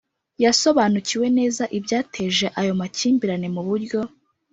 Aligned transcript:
yasobanukiwe 0.43 1.25
neza 1.37 1.63
ibyateje 1.77 2.45
ayo 2.59 2.73
makimbirane 2.79 3.47
mu 3.55 3.61
buryo 3.67 3.99